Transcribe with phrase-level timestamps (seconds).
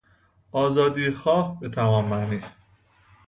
[0.51, 2.43] آزادیخواه به تمام معنی